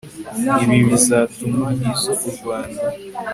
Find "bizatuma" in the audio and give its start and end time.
0.89-1.67